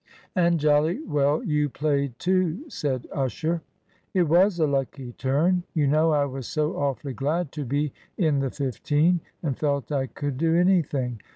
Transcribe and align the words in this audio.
"And 0.35 0.59
jolly 0.59 0.99
well 1.03 1.43
you 1.43 1.69
played 1.69 2.17
too," 2.17 2.67
said 2.71 3.05
Usher. 3.13 3.61
"It 4.15 4.23
was 4.23 4.57
a 4.57 4.65
lucky 4.65 5.11
turn. 5.13 5.61
You 5.75 5.85
know 5.85 6.09
I 6.09 6.25
was 6.25 6.47
so 6.47 6.75
awfully 6.75 7.13
glad 7.13 7.51
to 7.51 7.65
be 7.65 7.93
in 8.17 8.39
the 8.39 8.49
fifteen, 8.49 9.19
and 9.43 9.55
felt 9.55 9.91
I 9.91 10.07
could 10.07 10.39
do 10.39 10.55
anything. 10.55 11.21